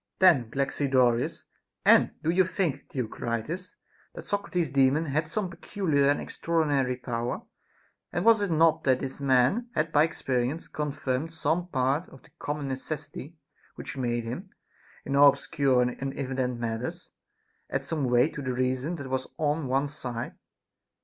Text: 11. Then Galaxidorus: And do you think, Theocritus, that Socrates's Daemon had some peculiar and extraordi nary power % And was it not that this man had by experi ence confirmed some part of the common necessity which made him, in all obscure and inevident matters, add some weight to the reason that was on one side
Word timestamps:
11. 0.19 0.49
Then 0.49 0.51
Galaxidorus: 0.51 1.43
And 1.85 2.09
do 2.23 2.31
you 2.31 2.43
think, 2.43 2.89
Theocritus, 2.89 3.75
that 4.15 4.23
Socrates's 4.23 4.71
Daemon 4.71 5.05
had 5.05 5.27
some 5.27 5.47
peculiar 5.47 6.09
and 6.09 6.19
extraordi 6.19 6.69
nary 6.69 6.97
power 6.97 7.43
% 7.77 8.11
And 8.11 8.25
was 8.25 8.41
it 8.41 8.49
not 8.49 8.83
that 8.85 8.97
this 9.01 9.21
man 9.21 9.69
had 9.75 9.91
by 9.91 10.07
experi 10.07 10.49
ence 10.49 10.67
confirmed 10.67 11.31
some 11.31 11.67
part 11.67 12.09
of 12.09 12.23
the 12.23 12.31
common 12.39 12.67
necessity 12.67 13.35
which 13.75 13.95
made 13.95 14.23
him, 14.23 14.49
in 15.05 15.15
all 15.15 15.29
obscure 15.29 15.83
and 15.83 15.95
inevident 15.99 16.57
matters, 16.57 17.11
add 17.69 17.85
some 17.85 18.05
weight 18.05 18.33
to 18.33 18.41
the 18.41 18.53
reason 18.53 18.95
that 18.95 19.07
was 19.07 19.27
on 19.37 19.67
one 19.67 19.87
side 19.87 20.33